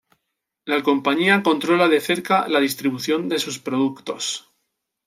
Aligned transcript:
La 0.65 0.81
compañía 0.81 1.43
controla 1.43 1.87
de 1.87 2.01
cerca 2.01 2.47
la 2.47 2.59
distribución 2.59 3.29
de 3.29 3.37
sus 3.37 3.59
productos. 3.59 4.51